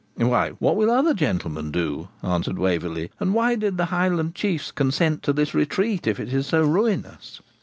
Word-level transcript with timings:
'Why, 0.15 0.53
what 0.57 0.77
will 0.77 0.89
other 0.89 1.13
gentlemen 1.13 1.69
do?' 1.69 2.07
answered 2.23 2.57
Waverley, 2.57 3.11
'and 3.19 3.35
why 3.35 3.53
did 3.53 3.77
the 3.77 3.85
Highland 3.93 4.33
Chiefs 4.33 4.71
consent 4.71 5.21
to 5.21 5.31
this 5.31 5.53
retreat 5.53 6.07
if 6.07 6.19
it 6.19 6.33
is 6.33 6.47
so 6.47 6.63
ruinous?' 6.63 7.39